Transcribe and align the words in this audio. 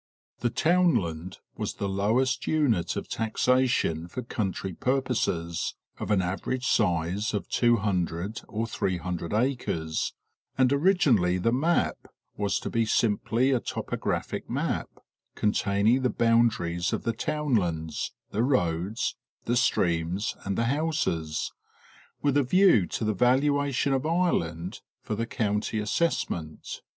250 0.39 0.69
National 0.71 1.13
Geographic 1.13 1.21
Magazine. 1.21 1.27
The 1.27 1.61
townland 1.61 1.61
was 1.61 1.73
the 1.75 1.87
lowest 2.07 2.47
unit 2.47 2.95
of 2.95 3.07
taxation 3.07 4.07
for 4.07 4.21
country 4.23 4.73
pur 4.73 4.99
poses, 4.99 5.75
of 5.99 6.09
an 6.09 6.23
average 6.23 6.65
size 6.65 7.35
of 7.35 7.47
200 7.49 8.41
or 8.47 8.65
300 8.65 9.31
acres, 9.35 10.13
and 10.57 10.73
originally 10.73 11.37
the 11.37 11.51
map 11.51 12.07
was 12.35 12.57
to 12.61 12.71
be 12.71 12.83
simply 12.83 13.51
a 13.51 13.59
topographic 13.59 14.49
map, 14.49 14.89
containing 15.35 16.01
the 16.01 16.09
bound 16.09 16.53
aries 16.59 16.91
of 16.93 17.03
the 17.03 17.13
townlands, 17.13 18.11
the 18.31 18.41
roads, 18.41 19.15
the 19.45 19.55
streams 19.55 20.35
and 20.43 20.57
the 20.57 20.65
houses, 20.65 21.51
with 22.23 22.35
a 22.37 22.41
view 22.43 22.87
to 22.87 23.03
the 23.05 23.13
valuation 23.13 23.93
of 23.93 24.07
Ireland 24.07 24.81
for 25.03 25.13
the 25.13 25.27
county 25.27 25.77
assessment. 25.77 26.81